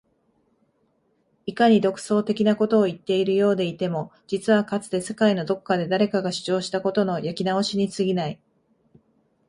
[1.45, 8.39] いかに独創的なことを言っているようでいても実はかつて世界のどこかで誰かが主張したことの焼き直しに過ぎない